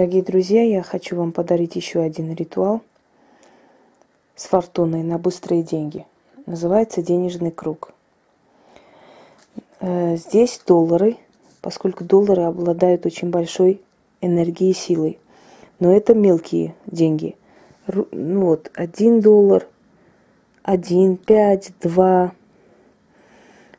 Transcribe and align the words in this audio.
Дорогие 0.00 0.22
друзья, 0.22 0.62
я 0.62 0.82
хочу 0.82 1.14
вам 1.14 1.30
подарить 1.30 1.76
еще 1.76 2.00
один 2.00 2.32
ритуал 2.32 2.80
с 4.34 4.46
фортуной 4.46 5.02
на 5.02 5.18
быстрые 5.18 5.62
деньги. 5.62 6.06
Называется 6.46 7.02
денежный 7.02 7.50
круг. 7.50 7.92
Э, 9.80 10.16
здесь 10.16 10.58
доллары, 10.66 11.18
поскольку 11.60 12.02
доллары 12.02 12.44
обладают 12.44 13.04
очень 13.04 13.28
большой 13.28 13.82
энергией 14.22 14.70
и 14.70 14.74
силой. 14.74 15.18
Но 15.80 15.94
это 15.94 16.14
мелкие 16.14 16.74
деньги. 16.86 17.36
Ну 17.86 18.46
вот, 18.46 18.70
один 18.72 19.20
доллар, 19.20 19.66
один, 20.62 21.18
пять, 21.18 21.72
два. 21.82 22.32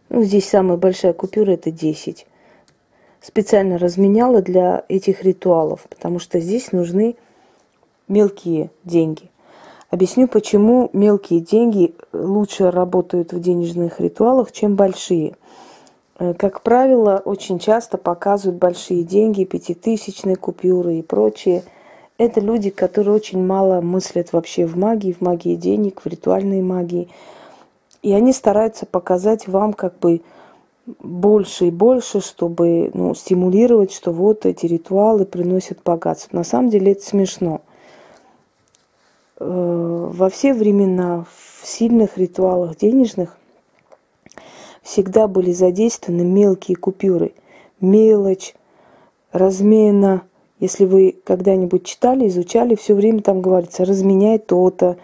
Ну, 0.09 0.21
здесь 0.21 0.47
самая 0.47 0.77
большая 0.77 1.13
купюра 1.13 1.49
это 1.49 1.71
10 1.71 2.27
специально 3.21 3.77
разменяла 3.77 4.41
для 4.41 4.83
этих 4.89 5.23
ритуалов, 5.23 5.85
потому 5.89 6.19
что 6.19 6.39
здесь 6.39 6.71
нужны 6.71 7.15
мелкие 8.07 8.71
деньги. 8.83 9.29
Объясню, 9.89 10.27
почему 10.27 10.89
мелкие 10.93 11.41
деньги 11.41 11.93
лучше 12.13 12.71
работают 12.71 13.33
в 13.33 13.39
денежных 13.41 13.99
ритуалах, 13.99 14.51
чем 14.51 14.75
большие. 14.75 15.35
Э, 16.17 16.33
как 16.33 16.61
правило, 16.61 17.21
очень 17.23 17.59
часто 17.59 17.97
показывают 17.97 18.59
большие 18.59 19.03
деньги, 19.03 19.43
пятитысячные 19.43 20.37
купюры 20.37 20.95
и 20.95 21.01
прочее. 21.01 21.63
Это 22.17 22.39
люди, 22.39 22.69
которые 22.69 23.15
очень 23.15 23.45
мало 23.45 23.81
мыслят 23.81 24.31
вообще 24.31 24.65
в 24.65 24.77
магии, 24.77 25.11
в 25.11 25.21
магии 25.21 25.55
денег, 25.55 26.01
в 26.03 26.07
ритуальной 26.07 26.61
магии. 26.61 27.09
И 28.01 28.13
они 28.13 28.31
стараются 28.31 28.85
показать 28.85 29.47
вам 29.47 29.73
как 29.73 29.99
бы 29.99 30.21
больше 30.85 31.67
и 31.67 31.71
больше, 31.71 32.21
чтобы 32.21 32.91
ну, 32.93 33.13
стимулировать, 33.13 33.93
что 33.93 34.11
вот 34.11 34.45
эти 34.45 34.65
ритуалы 34.65 35.25
приносят 35.25 35.79
богатство. 35.83 36.35
На 36.35 36.43
самом 36.43 36.69
деле 36.69 36.93
это 36.93 37.03
смешно. 37.03 37.61
Э, 39.39 40.09
во 40.11 40.29
все 40.29 40.53
времена 40.53 41.25
в 41.61 41.67
сильных 41.67 42.17
ритуалах 42.17 42.77
денежных 42.77 43.37
всегда 44.81 45.27
были 45.27 45.51
задействованы 45.51 46.23
мелкие 46.23 46.75
купюры. 46.75 47.33
Мелочь, 47.79 48.55
размена. 49.31 50.23
Если 50.59 50.85
вы 50.85 51.15
когда-нибудь 51.23 51.85
читали, 51.85 52.27
изучали, 52.27 52.75
все 52.75 52.93
время 52.93 53.21
там 53.21 53.41
говорится, 53.41 53.85
разменяй 53.85 54.37
то-то, 54.37 54.97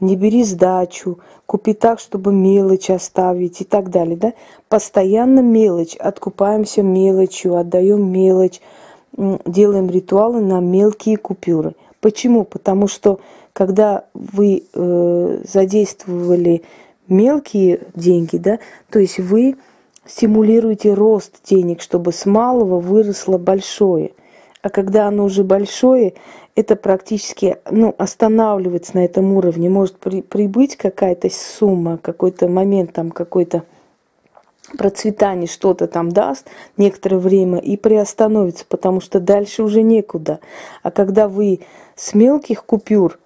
не 0.00 0.16
бери 0.16 0.44
сдачу, 0.44 1.18
купи 1.46 1.74
так, 1.74 2.00
чтобы 2.00 2.32
мелочь 2.32 2.90
оставить 2.90 3.60
и 3.60 3.64
так 3.64 3.90
далее, 3.90 4.16
да? 4.16 4.32
Постоянно 4.68 5.40
мелочь, 5.40 5.96
откупаемся 5.96 6.82
мелочью, 6.82 7.56
отдаем 7.56 8.10
мелочь, 8.10 8.60
делаем 9.16 9.90
ритуалы 9.90 10.40
на 10.40 10.60
мелкие 10.60 11.16
купюры. 11.16 11.74
Почему? 12.00 12.44
Потому 12.44 12.88
что 12.88 13.20
когда 13.52 14.04
вы 14.14 14.64
э, 14.72 15.42
задействовали 15.46 16.62
мелкие 17.08 17.80
деньги, 17.94 18.36
да, 18.36 18.58
то 18.90 18.98
есть 18.98 19.18
вы 19.18 19.56
стимулируете 20.06 20.94
рост 20.94 21.40
денег, 21.44 21.82
чтобы 21.82 22.12
с 22.12 22.26
малого 22.26 22.80
выросло 22.80 23.38
большое. 23.38 24.12
А 24.62 24.68
когда 24.68 25.06
оно 25.06 25.24
уже 25.24 25.42
большое, 25.42 26.14
это 26.54 26.76
практически 26.76 27.56
ну, 27.70 27.94
останавливается 27.96 28.96
на 28.96 29.04
этом 29.04 29.32
уровне. 29.32 29.68
Может 29.68 29.96
при, 29.96 30.20
прибыть 30.20 30.76
какая-то 30.76 31.30
сумма, 31.30 31.98
какой-то 31.98 32.48
момент, 32.48 32.92
там 32.92 33.10
какой-то 33.10 33.64
процветание 34.76 35.48
что-то 35.48 35.86
там 35.86 36.10
даст 36.10 36.46
некоторое 36.76 37.18
время 37.18 37.58
и 37.58 37.76
приостановится, 37.76 38.64
потому 38.68 39.00
что 39.00 39.18
дальше 39.18 39.62
уже 39.62 39.82
некуда. 39.82 40.40
А 40.82 40.90
когда 40.90 41.28
вы 41.28 41.60
с 41.96 42.14
мелких 42.14 42.64
купюр 42.64 43.18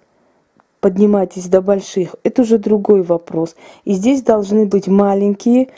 поднимаетесь 0.85 1.47
до 1.47 1.61
больших, 1.61 2.15
это 2.21 2.43
уже 2.43 2.59
другой 2.59 3.01
вопрос. 3.01 3.55
И 3.85 3.93
здесь 3.93 4.21
должны 4.21 4.67
быть 4.67 4.87
маленькие, 4.87 5.69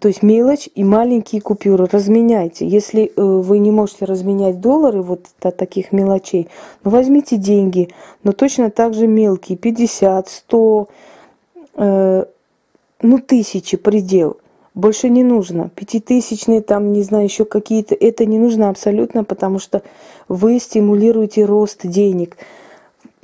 то 0.00 0.08
есть 0.08 0.22
мелочь 0.22 0.68
и 0.74 0.84
маленькие 0.84 1.40
купюры. 1.40 1.88
Разменяйте. 1.90 2.68
Если 2.68 3.04
э, 3.04 3.22
вы 3.22 3.58
не 3.58 3.70
можете 3.70 4.04
разменять 4.04 4.60
доллары 4.60 5.00
вот 5.00 5.28
от 5.40 5.56
таких 5.56 5.92
мелочей, 5.92 6.48
ну 6.84 6.90
возьмите 6.90 7.38
деньги, 7.38 7.88
но 8.22 8.32
точно 8.32 8.70
так 8.70 8.92
же 8.92 9.06
мелкие, 9.06 9.56
50, 9.56 10.28
100, 10.28 10.88
э, 11.76 12.24
ну 13.00 13.18
тысячи 13.18 13.78
предел. 13.78 14.36
Больше 14.74 15.08
не 15.08 15.24
нужно. 15.24 15.70
Пятитысячные, 15.74 16.60
там, 16.60 16.92
не 16.92 17.02
знаю, 17.02 17.24
еще 17.24 17.46
какие-то. 17.46 17.94
Это 17.94 18.26
не 18.26 18.38
нужно 18.38 18.68
абсолютно, 18.68 19.24
потому 19.24 19.58
что 19.58 19.80
вы 20.28 20.60
стимулируете 20.60 21.46
рост 21.46 21.86
денег. 21.86 22.36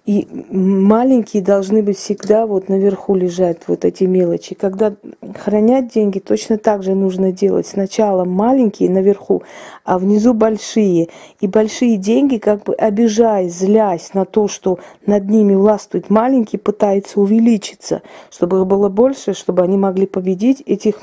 И 0.07 0.29
маленькие 0.53 1.43
должны 1.43 1.83
быть 1.83 1.99
всегда 1.99 2.47
вот 2.47 2.69
наверху 2.69 3.17
лежать 3.17 3.63
вот 3.67 3.85
эти 3.85 4.05
мелочи. 4.05 4.55
Когда 4.55 4.95
хранять 5.35 5.93
деньги, 5.93 6.21
точно 6.21 6.59
так 6.59 6.85
же 6.85 6.95
нужно 6.95 7.33
делать. 7.33 7.67
Сначала 7.67 8.25
маленькие 8.25 8.89
наверху, 8.89 9.43
а 9.85 9.99
внизу 9.99 10.33
большие. 10.33 11.09
И 11.41 11.49
большие 11.49 11.97
деньги, 11.97 12.39
как 12.39 12.63
бы 12.63 12.75
обижаясь, 12.75 13.59
злясь 13.59 14.15
на 14.15 14.25
то, 14.25 14.47
что 14.47 14.79
над 15.07 15.29
ними 15.29 15.55
властвует 15.55 16.09
маленький, 16.09 16.57
пытаются 16.57 17.21
увеличиться, 17.21 18.03
чтобы 18.31 18.61
их 18.61 18.67
было 18.67 18.89
больше, 18.89 19.35
чтобы 19.35 19.63
они 19.63 19.77
могли 19.77 20.07
победить 20.07 20.63
этих 20.67 21.01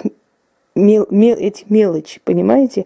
мел, 0.76 1.08
мел, 1.10 1.36
эти 1.38 1.66
мелочи, 1.68 2.22
понимаете? 2.24 2.86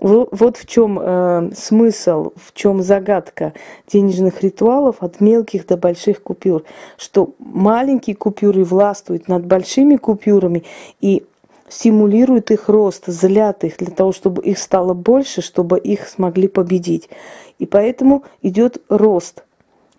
Вот 0.00 0.56
в 0.56 0.64
чем 0.64 0.98
э, 0.98 1.50
смысл, 1.54 2.32
в 2.34 2.54
чем 2.54 2.82
загадка 2.82 3.52
денежных 3.86 4.42
ритуалов 4.42 4.96
от 5.00 5.20
мелких 5.20 5.66
до 5.66 5.76
больших 5.76 6.22
купюр, 6.22 6.64
что 6.96 7.34
маленькие 7.38 8.16
купюры 8.16 8.64
властвуют 8.64 9.28
над 9.28 9.44
большими 9.44 9.96
купюрами 9.96 10.64
и 11.02 11.22
стимулируют 11.68 12.50
их 12.50 12.70
рост, 12.70 13.08
злят 13.08 13.62
их 13.64 13.76
для 13.76 13.90
того, 13.90 14.12
чтобы 14.12 14.42
их 14.42 14.58
стало 14.58 14.94
больше, 14.94 15.42
чтобы 15.42 15.78
их 15.78 16.08
смогли 16.08 16.48
победить. 16.48 17.10
И 17.58 17.66
поэтому 17.66 18.24
идет 18.40 18.78
рост 18.88 19.44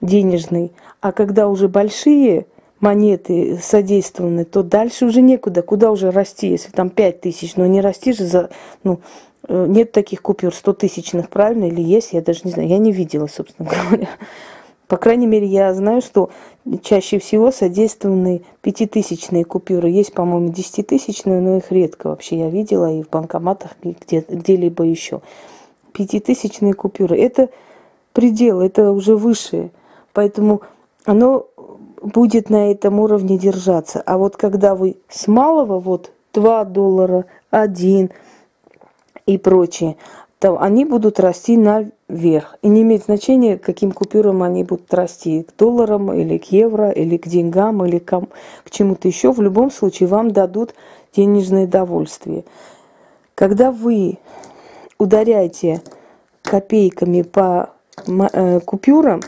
денежный. 0.01 0.72
А 1.00 1.11
когда 1.11 1.47
уже 1.47 1.67
большие 1.67 2.47
монеты 2.79 3.59
содействованы, 3.61 4.45
то 4.45 4.63
дальше 4.63 5.06
уже 5.06 5.22
некуда. 5.22 5.61
Куда 5.61 5.91
уже 5.91 6.09
расти, 6.09 6.47
если 6.47 6.72
там 6.72 6.90
5 6.90 7.22
тысяч, 7.22 7.56
но 7.56 7.67
не 7.67 7.81
расти 7.81 8.13
же 8.13 8.25
за, 8.25 8.50
ну, 8.84 9.00
нет 9.47 9.91
таких 9.91 10.22
купюр 10.22 10.53
100 10.53 10.74
тысячных, 10.74 11.29
правильно, 11.29 11.66
или 11.66 11.81
есть, 11.81 12.13
я 12.13 12.22
даже 12.22 12.41
не 12.44 12.52
знаю, 12.52 12.69
я 12.69 12.78
не 12.78 12.91
видела, 12.91 13.28
собственно 13.28 13.69
говоря. 13.90 14.09
По 14.88 14.97
крайней 14.97 15.25
мере, 15.25 15.47
я 15.47 15.74
знаю, 15.74 16.02
что 16.02 16.31
чаще 16.84 17.18
всего 17.18 17.52
содействованы 17.52 18.44
пятитысячные 18.62 19.46
купюры. 19.46 19.90
Есть, 19.90 20.13
по-моему, 20.13 20.50
десятитысячные, 20.50 21.40
но 21.40 21.57
их 21.57 21.72
редко 21.72 22.07
вообще 22.07 22.40
я 22.40 22.50
видела 22.50 22.91
и 22.91 23.02
в 23.02 23.09
банкоматах, 23.09 23.72
и 23.84 23.96
где, 24.00 24.25
где-либо 24.28 24.84
еще. 24.84 25.22
Пятитысячные 25.94 26.73
купюры. 26.73 27.18
Это 27.18 27.50
предел, 28.12 28.59
это 28.59 28.91
уже 28.91 29.16
выше. 29.16 29.72
Поэтому 30.12 30.62
оно 31.06 31.47
будет 32.02 32.50
на 32.50 32.69
этом 32.72 33.00
уровне 33.00 33.38
держаться. 33.38 34.02
А 34.06 34.18
вот 34.18 34.35
когда 34.35 34.75
вы 34.75 34.97
с 35.08 35.28
малого, 35.28 35.79
вот 35.79 36.12
2 36.34 36.66
доллара, 36.66 37.25
1, 37.50 38.09
и 39.34 39.38
прочее, 39.38 39.97
то 40.40 40.59
они 40.59 40.86
будут 40.86 41.19
расти 41.19 41.56
наверх. 41.56 42.56
И 42.62 42.68
не 42.68 42.81
имеет 42.81 43.03
значения, 43.03 43.58
каким 43.58 43.92
купюрам 43.92 44.42
они 44.44 44.64
будут 44.64 44.92
расти, 44.94 45.44
к 45.44 45.56
долларам 45.58 46.12
или 46.14 46.38
к 46.38 46.46
евро, 46.46 46.90
или 46.90 47.18
к 47.18 47.28
деньгам, 47.28 47.86
или 47.86 48.00
к, 48.00 48.20
к 48.64 48.70
чему-то 48.72 49.08
еще. 49.08 49.31
В 49.31 49.41
любом 49.41 49.70
случае 49.70 50.08
вам 50.08 50.31
дадут 50.31 50.74
денежное 51.16 51.68
довольствие. 51.68 52.44
Когда 53.36 53.72
вы 53.72 54.18
ударяете 54.97 55.81
копейками 56.41 57.22
по 57.22 57.70
э, 58.08 58.59
купюрам, 58.62 59.22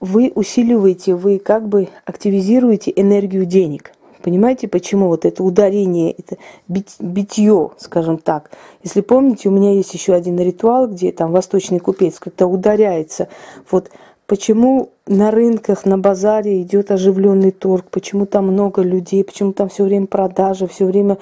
вы 0.00 0.32
усиливаете, 0.34 1.14
вы 1.14 1.38
как 1.38 1.68
бы 1.68 1.88
активизируете 2.04 2.92
энергию 2.94 3.46
денег– 3.46 3.92
Понимаете, 4.22 4.68
почему 4.68 5.08
вот 5.08 5.24
это 5.24 5.42
ударение, 5.42 6.12
это 6.12 6.36
бить, 6.68 6.96
битье, 6.98 7.70
скажем 7.78 8.18
так. 8.18 8.50
Если 8.82 9.00
помните, 9.00 9.48
у 9.48 9.52
меня 9.52 9.72
есть 9.72 9.94
еще 9.94 10.14
один 10.14 10.38
ритуал, 10.38 10.88
где 10.88 11.12
там 11.12 11.32
восточный 11.32 11.78
купец, 11.78 12.18
когда 12.18 12.46
ударяется. 12.46 13.28
Вот 13.70 13.90
почему 14.26 14.90
на 15.06 15.30
рынках, 15.30 15.86
на 15.86 15.98
базаре 15.98 16.62
идет 16.62 16.90
оживленный 16.90 17.50
торг, 17.50 17.86
почему 17.90 18.26
там 18.26 18.46
много 18.46 18.82
людей, 18.82 19.24
почему 19.24 19.52
там 19.52 19.68
все 19.68 19.84
время 19.84 20.06
продажи, 20.06 20.66
все 20.68 20.84
время 20.84 21.18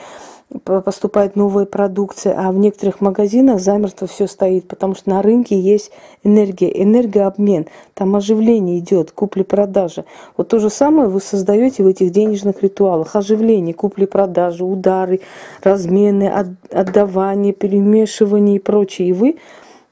поступает 0.64 1.36
новая 1.36 1.66
продукция, 1.66 2.34
а 2.38 2.50
в 2.52 2.58
некоторых 2.58 3.00
магазинах 3.00 3.60
замертво 3.60 4.06
все 4.06 4.26
стоит, 4.26 4.66
потому 4.66 4.94
что 4.94 5.10
на 5.10 5.20
рынке 5.20 5.60
есть 5.60 5.90
энергия, 6.24 6.70
энергообмен, 6.82 7.66
там 7.94 8.16
оживление 8.16 8.78
идет, 8.78 9.12
купли-продажи. 9.12 10.04
Вот 10.36 10.48
то 10.48 10.58
же 10.58 10.70
самое 10.70 11.08
вы 11.08 11.20
создаете 11.20 11.82
в 11.82 11.86
этих 11.86 12.10
денежных 12.10 12.62
ритуалах. 12.62 13.14
Оживление, 13.14 13.74
купли-продажи, 13.74 14.64
удары, 14.64 15.20
размены, 15.62 16.32
отдавание, 16.70 17.52
перемешивание 17.52 18.56
и 18.56 18.60
прочее. 18.60 19.08
И 19.08 19.12
вы 19.12 19.36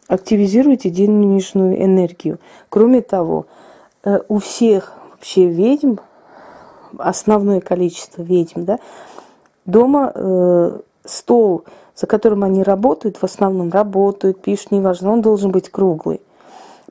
активизируйте 0.09 0.89
денежную 0.89 1.83
энергию. 1.83 2.39
Кроме 2.71 3.03
того, 3.03 3.47
э, 4.05 4.21
у 4.29 4.39
всех 4.39 4.95
вообще 5.13 5.47
ведьм, 5.47 5.97
основное 6.97 7.61
количество 7.61 8.23
ведьм, 8.23 8.65
да, 8.65 8.79
дома 9.67 10.13
э, 10.15 10.79
стол, 11.05 11.65
за 11.95 12.07
которым 12.07 12.45
они 12.45 12.63
работают, 12.63 13.17
в 13.17 13.25
основном 13.25 13.71
работают, 13.71 14.41
пишут, 14.41 14.71
неважно, 14.71 15.13
он 15.13 15.23
должен 15.23 15.51
быть 15.51 15.71
круглый. 15.71 16.21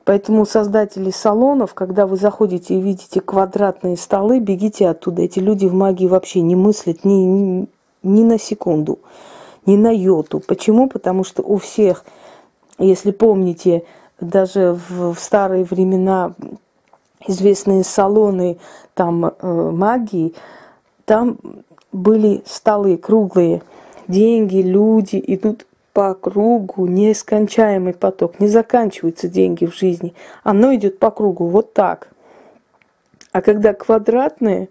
Поэтому 0.04 0.46
создатели 0.46 1.10
салонов, 1.10 1.74
когда 1.74 2.06
вы 2.06 2.16
заходите 2.16 2.74
и 2.74 2.80
видите 2.80 3.20
квадратные 3.20 3.96
столы, 3.96 4.38
бегите 4.38 4.88
оттуда. 4.88 5.22
Эти 5.22 5.40
люди 5.40 5.66
в 5.66 5.74
магии 5.74 6.06
вообще 6.06 6.42
не 6.42 6.54
мыслят 6.54 7.04
ни, 7.04 7.24
ни, 7.24 7.68
ни 8.04 8.22
на 8.22 8.38
секунду, 8.38 9.00
ни 9.66 9.76
на 9.76 9.90
йоту. 9.90 10.38
Почему? 10.38 10.88
Потому 10.88 11.24
что 11.24 11.42
у 11.42 11.56
всех, 11.56 12.04
если 12.78 13.10
помните, 13.10 13.82
даже 14.20 14.78
в, 14.88 15.14
в 15.14 15.18
старые 15.18 15.64
времена 15.64 16.34
известные 17.26 17.82
салоны 17.82 18.58
там 18.94 19.24
э, 19.26 19.70
магии, 19.72 20.34
там 21.04 21.38
были 21.92 22.42
столы 22.46 22.96
круглые, 22.96 23.62
деньги, 24.08 24.58
люди 24.58 25.22
идут 25.26 25.66
по 25.92 26.14
кругу, 26.14 26.86
нескончаемый 26.86 27.94
поток, 27.94 28.38
не 28.38 28.48
заканчиваются 28.48 29.28
деньги 29.28 29.64
в 29.64 29.74
жизни. 29.74 30.14
Оно 30.42 30.74
идет 30.74 30.98
по 30.98 31.10
кругу 31.10 31.46
вот 31.46 31.72
так. 31.72 32.08
А 33.32 33.40
когда 33.40 33.72
квадратные, 33.72 34.68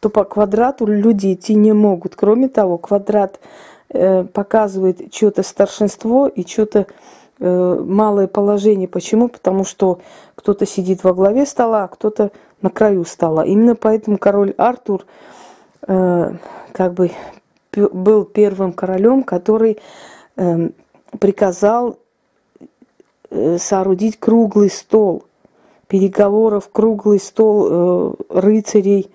то 0.00 0.10
по 0.10 0.24
квадрату 0.24 0.86
люди 0.86 1.32
идти 1.32 1.54
не 1.54 1.72
могут. 1.72 2.14
Кроме 2.14 2.48
того, 2.48 2.78
квадрат 2.78 3.40
э, 3.88 4.24
показывает 4.24 5.14
что-то 5.14 5.42
старшинство 5.42 6.28
и 6.28 6.46
что-то 6.46 6.86
э, 7.38 7.84
малое 7.84 8.26
положение. 8.26 8.88
Почему? 8.88 9.28
Потому 9.28 9.64
что 9.64 10.00
кто-то 10.34 10.66
сидит 10.66 11.04
во 11.04 11.14
главе 11.14 11.46
стола, 11.46 11.84
а 11.84 11.88
кто-то 11.88 12.30
на 12.62 12.70
краю 12.70 13.04
стола. 13.04 13.44
Именно 13.44 13.74
поэтому 13.74 14.18
король 14.18 14.52
Артур 14.58 15.06
как 15.86 16.94
бы 16.94 17.10
был 17.76 18.24
первым 18.24 18.72
королем, 18.72 19.22
который 19.22 19.78
э, 20.36 20.70
приказал 21.18 21.98
э, 23.30 23.58
соорудить 23.58 24.18
круглый 24.18 24.70
стол 24.70 25.24
переговоров, 25.88 26.70
круглый 26.72 27.20
стол 27.20 27.68
э, 27.68 28.14
рыцарей. 28.30 29.10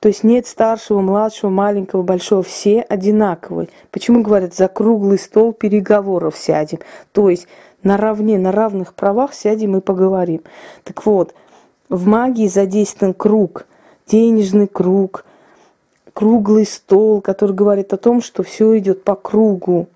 То 0.00 0.08
есть 0.08 0.22
нет 0.22 0.46
старшего, 0.46 1.00
младшего, 1.00 1.50
маленького, 1.50 2.02
большого, 2.02 2.42
все 2.42 2.80
одинаковые. 2.82 3.68
Почему 3.90 4.22
говорят, 4.22 4.54
за 4.54 4.68
круглый 4.68 5.18
стол 5.18 5.52
переговоров 5.52 6.36
сядем? 6.36 6.78
То 7.12 7.28
есть 7.28 7.48
наравне, 7.82 8.38
на 8.38 8.52
равных 8.52 8.94
правах 8.94 9.34
сядем 9.34 9.76
и 9.76 9.80
поговорим. 9.80 10.42
Так 10.84 11.04
вот, 11.04 11.34
в 11.88 12.06
магии 12.06 12.46
задействован 12.46 13.12
круг, 13.12 13.66
денежный 14.06 14.68
круг, 14.68 15.24
круглый 16.18 16.66
стол, 16.66 17.20
который 17.20 17.54
говорит 17.54 17.92
о 17.92 17.96
том, 17.96 18.22
что 18.22 18.42
все 18.42 18.76
идет 18.78 19.04
по 19.04 19.14
кругу. 19.14 19.86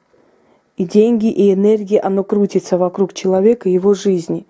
И 0.77 0.85
деньги, 0.85 1.27
и 1.27 1.53
энергия, 1.53 1.99
оно 1.99 2.23
крутится 2.23 2.79
вокруг 2.79 3.13
человека 3.13 3.69
и 3.69 3.73
его 3.73 3.93
жизни. 3.93 4.47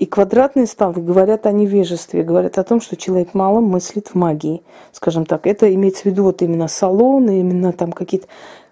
И 0.00 0.06
квадратные 0.06 0.66
столы 0.66 1.00
говорят 1.00 1.46
о 1.46 1.52
невежестве, 1.52 2.24
говорят 2.24 2.58
о 2.58 2.64
том, 2.64 2.80
что 2.80 2.96
человек 2.96 3.32
мало 3.32 3.60
мыслит 3.60 4.08
в 4.08 4.16
магии. 4.16 4.64
Скажем 4.90 5.24
так, 5.24 5.46
это 5.46 5.72
имеется 5.72 6.02
в 6.02 6.06
виду 6.06 6.24
вот 6.24 6.42
именно 6.42 6.66
салоны, 6.66 7.38
именно 7.38 7.72
там 7.72 7.92
какие-то... 7.92 8.26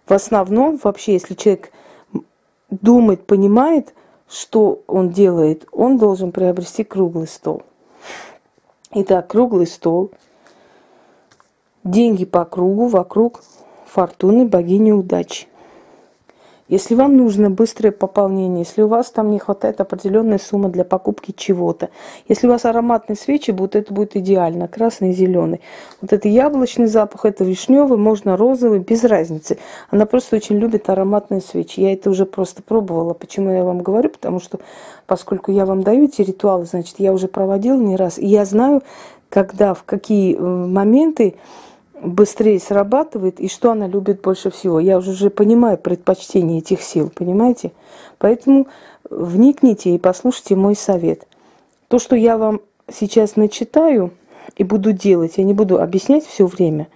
В 0.06 0.12
основном 0.12 0.80
вообще, 0.82 1.12
если 1.12 1.34
человек 1.34 1.70
думает, 2.70 3.24
понимает, 3.24 3.94
что 4.28 4.82
он 4.88 5.10
делает, 5.10 5.68
он 5.70 5.96
должен 5.96 6.32
приобрести 6.32 6.82
круглый 6.82 7.28
стол. 7.28 7.62
Итак, 8.90 9.28
круглый 9.28 9.68
стол– 9.68 10.10
деньги 11.84 12.24
по 12.24 12.44
кругу 12.44 12.86
вокруг 12.86 13.42
фортуны 13.86 14.46
богини 14.46 14.92
удачи. 14.92 15.46
Если 16.72 16.94
вам 16.94 17.18
нужно 17.18 17.50
быстрое 17.50 17.92
пополнение, 17.92 18.60
если 18.60 18.80
у 18.80 18.88
вас 18.88 19.10
там 19.10 19.30
не 19.30 19.38
хватает 19.38 19.82
определенной 19.82 20.38
суммы 20.38 20.70
для 20.70 20.84
покупки 20.84 21.34
чего-то, 21.36 21.90
если 22.28 22.46
у 22.46 22.50
вас 22.50 22.64
ароматные 22.64 23.14
свечи 23.14 23.50
будут, 23.50 23.76
это 23.76 23.92
будет 23.92 24.16
идеально, 24.16 24.68
красный 24.68 25.10
и 25.10 25.12
зеленый. 25.12 25.60
Вот 26.00 26.14
это 26.14 26.28
яблочный 26.28 26.86
запах, 26.86 27.26
это 27.26 27.44
вишневый, 27.44 27.98
можно 27.98 28.38
розовый, 28.38 28.78
без 28.78 29.04
разницы. 29.04 29.58
Она 29.90 30.06
просто 30.06 30.36
очень 30.36 30.56
любит 30.56 30.88
ароматные 30.88 31.42
свечи. 31.42 31.80
Я 31.80 31.92
это 31.92 32.08
уже 32.08 32.24
просто 32.24 32.62
пробовала. 32.62 33.12
Почему 33.12 33.50
я 33.50 33.64
вам 33.64 33.82
говорю? 33.82 34.08
Потому 34.08 34.40
что, 34.40 34.58
поскольку 35.06 35.52
я 35.52 35.66
вам 35.66 35.82
даю 35.82 36.04
эти 36.04 36.22
ритуалы, 36.22 36.64
значит, 36.64 36.94
я 36.98 37.12
уже 37.12 37.28
проводила 37.28 37.76
не 37.76 37.96
раз, 37.96 38.18
и 38.18 38.26
я 38.26 38.46
знаю, 38.46 38.82
когда, 39.28 39.74
в 39.74 39.82
какие 39.84 40.36
э, 40.36 40.40
моменты 40.40 41.34
быстрее 42.02 42.58
срабатывает 42.58 43.40
и 43.40 43.48
что 43.48 43.70
она 43.70 43.86
любит 43.86 44.20
больше 44.20 44.50
всего. 44.50 44.80
Я 44.80 44.98
уже, 44.98 45.12
уже 45.12 45.30
понимаю 45.30 45.78
предпочтение 45.78 46.58
этих 46.58 46.82
сил, 46.82 47.10
понимаете? 47.14 47.72
Поэтому 48.18 48.66
вникните 49.08 49.94
и 49.94 49.98
послушайте 49.98 50.56
мой 50.56 50.74
совет. 50.74 51.26
То, 51.88 51.98
что 51.98 52.16
я 52.16 52.36
вам 52.36 52.60
сейчас 52.92 53.36
начитаю 53.36 54.10
и 54.56 54.64
буду 54.64 54.92
делать, 54.92 55.34
я 55.36 55.44
не 55.44 55.54
буду 55.54 55.80
объяснять 55.80 56.26
все 56.26 56.46
время. 56.46 56.88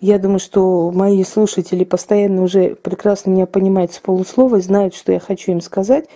Я 0.00 0.18
думаю, 0.18 0.38
что 0.38 0.90
мои 0.92 1.24
слушатели 1.24 1.82
постоянно 1.84 2.42
уже 2.42 2.74
прекрасно 2.76 3.30
меня 3.30 3.46
понимают 3.46 3.92
с 3.92 3.98
полуслова 3.98 4.60
знают, 4.60 4.94
что 4.94 5.10
я 5.10 5.18
хочу 5.18 5.52
им 5.52 5.60
сказать. 5.60 6.06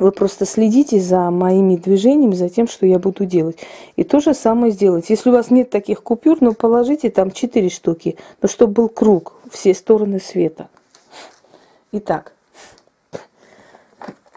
Вы 0.00 0.12
просто 0.12 0.46
следите 0.46 0.98
за 0.98 1.30
моими 1.30 1.76
движениями, 1.76 2.34
за 2.34 2.48
тем, 2.48 2.66
что 2.66 2.86
я 2.86 2.98
буду 2.98 3.26
делать. 3.26 3.58
И 3.96 4.02
то 4.02 4.18
же 4.20 4.32
самое 4.32 4.72
сделать. 4.72 5.10
Если 5.10 5.28
у 5.28 5.32
вас 5.34 5.50
нет 5.50 5.68
таких 5.68 6.02
купюр, 6.02 6.38
ну 6.40 6.54
положите 6.54 7.10
там 7.10 7.30
4 7.30 7.68
штуки, 7.68 8.16
но 8.40 8.48
чтобы 8.48 8.72
был 8.72 8.88
круг, 8.88 9.34
все 9.50 9.74
стороны 9.74 10.18
света. 10.18 10.70
Итак, 11.92 12.32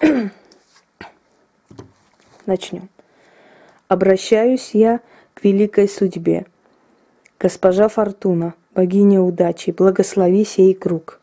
начнем. 2.46 2.90
Обращаюсь 3.88 4.72
я 4.74 5.00
к 5.34 5.46
великой 5.46 5.88
судьбе. 5.88 6.46
Госпожа 7.40 7.88
Фортуна, 7.88 8.54
богиня 8.76 9.22
удачи, 9.22 9.72
благослови 9.72 10.44
сей 10.44 10.74
круг 10.74 11.22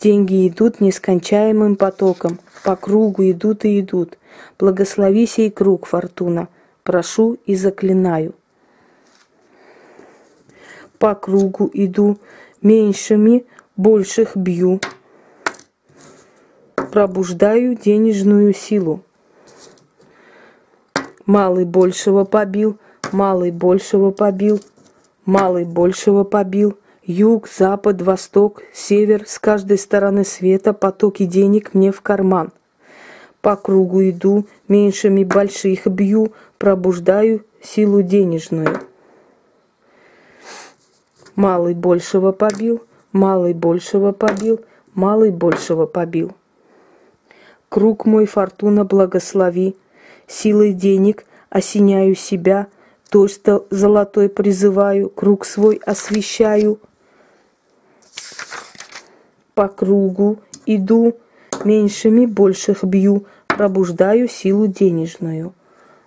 Деньги 0.00 0.48
идут 0.48 0.80
нескончаемым 0.80 1.76
потоком, 1.76 2.40
по 2.64 2.74
кругу 2.74 3.22
идут 3.30 3.66
и 3.66 3.80
идут. 3.80 4.16
Благослови 4.58 5.26
сей 5.26 5.50
круг, 5.50 5.84
Фортуна, 5.84 6.48
прошу 6.84 7.36
и 7.44 7.54
заклинаю. 7.54 8.34
По 10.98 11.14
кругу 11.14 11.70
иду, 11.74 12.16
меньшими, 12.62 13.44
больших 13.76 14.38
бью. 14.38 14.80
Пробуждаю 16.76 17.76
денежную 17.76 18.54
силу. 18.54 19.02
Малый 21.26 21.66
большего 21.66 22.24
побил, 22.24 22.78
малый 23.12 23.50
большего 23.50 24.12
побил, 24.12 24.60
малый 25.26 25.66
большего 25.66 26.24
побил– 26.24 26.78
Юг, 27.12 27.48
запад, 27.48 28.02
восток, 28.02 28.62
север, 28.72 29.24
с 29.26 29.40
каждой 29.40 29.78
стороны 29.78 30.24
света 30.24 30.72
потоки 30.72 31.24
денег 31.24 31.74
мне 31.74 31.90
в 31.90 32.02
карман. 32.02 32.52
По 33.40 33.56
кругу 33.56 34.08
иду, 34.08 34.46
меньшими 34.68 35.24
больших 35.24 35.88
бью, 35.88 36.32
пробуждаю 36.56 37.44
силу 37.60 38.02
денежную. 38.02 38.78
Малый 41.34 41.74
большего 41.74 42.30
побил, 42.30 42.80
малый 43.10 43.54
большего 43.54 44.12
побил, 44.12 44.60
малый 44.94 45.32
большего 45.32 45.86
побил. 45.86 46.30
Круг 47.68 48.06
мой 48.06 48.26
фортуна 48.26 48.84
благослови, 48.84 49.76
силой 50.28 50.74
денег 50.74 51.24
осеняю 51.48 52.14
себя, 52.14 52.68
то, 53.10 53.26
что 53.26 53.66
золотой 53.70 54.28
призываю, 54.28 55.10
круг 55.10 55.44
свой 55.44 55.80
освещаю– 55.84 56.78
по 59.54 59.68
кругу, 59.68 60.38
иду, 60.66 61.16
меньшими 61.64 62.26
больших 62.26 62.84
бью, 62.84 63.26
пробуждаю 63.46 64.28
силу 64.28 64.66
денежную. 64.66 65.52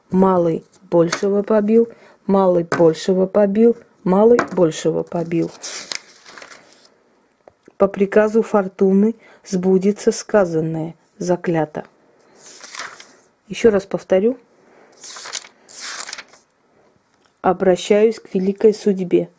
Малый 0.10 0.64
большего 0.90 1.44
побил, 1.44 1.90
малый 2.26 2.64
большего 2.64 3.26
побил, 3.26 3.76
малый 4.04 4.40
большего 4.54 5.04
побил. 5.04 5.52
По 7.78 7.88
приказу 7.88 8.44
фортуны 8.44 9.16
сбудется 9.46 10.12
сказанное, 10.12 10.96
заклято. 11.18 11.86
Еще 13.48 13.70
раз 13.70 13.86
повторю. 13.86 14.38
Обращаюсь 17.42 18.20
к 18.20 18.34
великой 18.34 18.74
судьбе. 18.74 19.30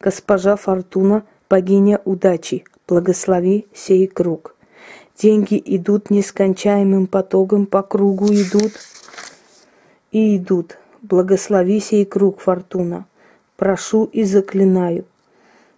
Госпожа 0.00 0.56
Фортуна, 0.56 1.24
богиня 1.48 2.00
удачи, 2.04 2.64
благослови 2.92 3.66
сей 3.72 4.06
круг. 4.06 4.54
Деньги 5.16 5.62
идут 5.64 6.10
нескончаемым 6.10 7.06
потоком, 7.06 7.64
по 7.64 7.82
кругу 7.82 8.26
идут 8.26 8.72
и 10.10 10.36
идут. 10.36 10.76
Благослови 11.00 11.80
сей 11.80 12.04
круг, 12.04 12.40
фортуна. 12.40 13.06
Прошу 13.56 14.04
и 14.04 14.24
заклинаю. 14.24 15.06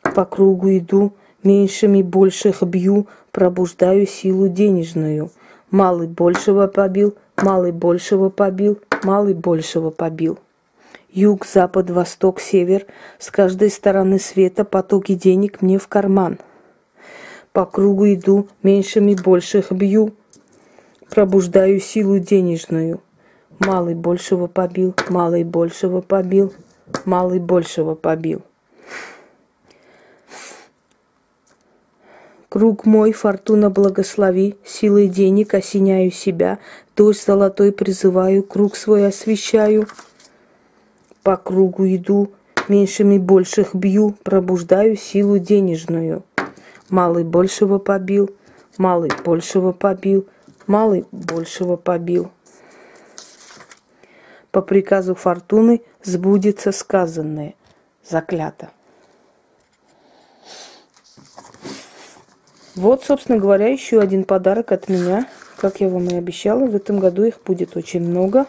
По 0.02 0.25
кругу 0.25 0.71
иду, 0.76 1.12
меньшими 1.44 2.02
больших 2.02 2.64
бью, 2.64 3.06
пробуждаю 3.30 4.09
силу 4.09 4.49
денежную. 4.49 5.30
Малый 5.71 6.09
большего 6.09 6.66
побил, 6.66 7.14
малый 7.37 7.71
большего 7.71 8.28
побил, 8.28 8.80
малый 9.04 9.35
большего 9.35 9.90
побил. 9.90 10.40
Юг, 11.11 11.47
запад, 11.47 11.90
восток, 11.90 12.40
север, 12.40 12.87
с 13.21 13.30
каждой 13.30 13.71
стороны 13.71 14.18
света 14.18 14.64
потоки 14.64 15.14
денег 15.14 15.62
мне 15.62 15.78
в 15.78 15.87
карман. 15.87 16.38
По 17.54 17.64
кругу 17.64 18.12
иду, 18.12 18.49
меньшими 18.62 19.14
больших 19.14 19.73
бью, 19.73 20.12
пробуждаю 21.08 21.80
силу 21.80 22.18
денежную. 22.18 23.00
Малый 23.61 23.94
большего 23.94 24.49
побил, 24.49 24.94
малый 25.08 25.44
большего 25.44 26.02
побил, 26.02 26.52
малый 27.06 27.38
большего 27.38 27.94
побил. 27.94 28.42
Круг 32.50 32.84
мой, 32.84 33.12
фортуна 33.12 33.70
благослови, 33.70 34.56
силой 34.66 35.08
денег 35.08 35.54
осеняю 35.54 36.11
себя, 36.11 36.58
дождь 36.94 37.25
золотой 37.25 37.73
призываю, 37.73 38.42
круг 38.42 38.76
свой 38.76 39.06
освещаю– 39.06 39.88
по 41.25 41.38
кругу 41.38 41.87
иду, 41.87 42.32
меньшими 42.68 43.16
больших 43.16 43.75
бью, 43.75 44.14
пробуждаю 44.23 44.94
силу 44.94 45.38
денежную. 45.38 46.23
Малый 46.90 47.24
большего 47.24 47.78
побил, 47.78 48.30
малый 48.78 49.10
большего 49.24 49.72
побил, 49.72 50.28
малый 50.66 51.06
большего 51.12 51.76
побил. 51.76 52.30
По 54.50 54.62
приказу 54.62 55.14
фортуны 55.14 55.82
сбудется 56.02 56.70
сказанное, 56.70 57.54
заклято. 58.08 58.70
Вот, 62.76 63.04
собственно 63.04 63.38
говоря, 63.38 63.68
еще 63.68 64.00
один 64.00 64.24
подарок 64.24 64.72
от 64.72 64.88
меня. 64.88 65.28
Как 65.56 65.80
я 65.80 65.88
вам 65.88 66.06
и 66.08 66.14
обещала, 66.14 66.66
в 66.66 66.74
этом 66.74 66.98
году 66.98 67.24
их 67.24 67.40
будет 67.44 67.76
очень 67.76 68.02
много. 68.02 68.46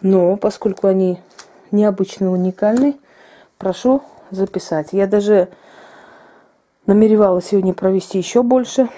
Но 0.00 0.36
поскольку 0.36 0.86
они 0.86 1.20
необычный, 1.70 2.32
уникальный, 2.32 2.96
прошу 3.58 4.02
записать. 4.30 4.88
Я 4.92 5.06
даже 5.06 5.48
намеревалась 6.86 7.46
сегодня 7.46 7.74
провести 7.74 8.18
еще 8.18 8.42
больше, 8.42 8.88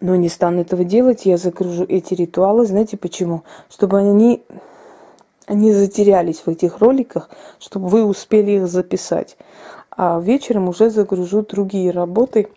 но 0.00 0.16
не 0.16 0.28
стану 0.28 0.60
этого 0.60 0.84
делать. 0.84 1.26
Я 1.26 1.36
загружу 1.36 1.84
эти 1.88 2.14
ритуалы. 2.14 2.66
Знаете 2.66 2.96
почему? 2.96 3.42
Чтобы 3.68 3.98
они 3.98 4.42
они 5.46 5.72
затерялись 5.72 6.42
в 6.44 6.48
этих 6.48 6.78
роликах, 6.78 7.28
чтобы 7.58 7.88
вы 7.88 8.04
успели 8.04 8.52
их 8.52 8.68
записать. 8.68 9.36
А 9.90 10.20
вечером 10.20 10.68
уже 10.68 10.88
загружу 10.88 11.42
другие 11.42 11.90
работы. 11.90 12.48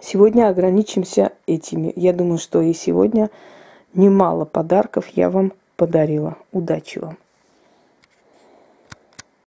Сегодня 0.00 0.48
ограничимся 0.48 1.32
этими. 1.46 1.92
Я 1.96 2.12
думаю, 2.12 2.38
что 2.38 2.60
и 2.60 2.74
сегодня 2.74 3.30
немало 3.94 4.44
подарков 4.44 5.06
я 5.14 5.30
вам 5.30 5.52
подарила. 5.76 6.36
Удачи 6.52 6.98
вам! 6.98 7.23